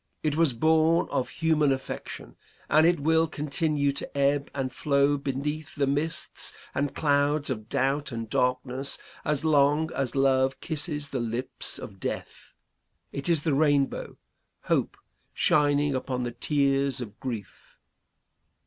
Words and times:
It 0.23 0.35
was 0.35 0.55
born 0.55 1.07
of 1.11 1.29
human 1.29 1.71
affection, 1.71 2.35
and 2.67 2.87
it 2.87 2.99
will 2.99 3.27
continue 3.27 3.91
to 3.91 4.17
ebb 4.17 4.49
and 4.55 4.73
flow 4.73 5.15
beneath 5.15 5.75
the 5.75 5.85
mists 5.85 6.53
and 6.73 6.95
clouds 6.95 7.51
of 7.51 7.69
doubt 7.69 8.11
and 8.11 8.27
darkness 8.27 8.97
as 9.23 9.45
long 9.45 9.93
as 9.93 10.15
love 10.15 10.59
kisses 10.59 11.09
the 11.09 11.19
lips 11.19 11.77
of 11.77 11.99
death. 11.99 12.55
It 13.11 13.29
is 13.29 13.43
the 13.43 13.53
rainbow 13.53 14.17
Hope, 14.61 14.97
shining 15.35 15.93
upon 15.93 16.23
the 16.23 16.31
tears 16.31 16.99
of 16.99 17.19
grief." 17.19 17.77